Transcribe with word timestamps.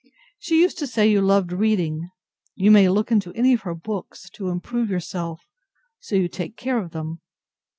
She 0.39 0.59
used 0.61 0.79
to 0.79 0.87
say 0.87 1.05
you 1.07 1.21
loved 1.21 1.51
reading; 1.51 2.09
you 2.55 2.71
may 2.71 2.89
look 2.89 3.11
into 3.11 3.31
any 3.33 3.53
of 3.53 3.61
her 3.61 3.75
books, 3.75 4.31
to 4.31 4.49
improve 4.49 4.89
yourself, 4.89 5.43
so 5.99 6.15
you 6.15 6.27
take 6.27 6.57
care 6.57 6.79
of 6.79 6.89
them. 6.89 7.21